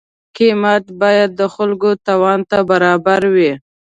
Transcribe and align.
قیمت 0.37 0.83
باید 1.01 1.29
د 1.39 1.41
خلکو 1.55 1.89
توان 2.07 2.39
ته 2.49 2.57
برابر 2.69 3.21
وي. 3.35 3.51